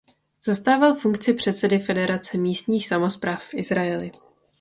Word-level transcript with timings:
Zastával 0.43 0.95
funkci 0.95 1.33
předsedy 1.33 1.79
Federace 1.79 2.37
místních 2.37 2.87
samospráv 2.87 3.43
v 3.43 3.53
Izraeli. 3.53 4.11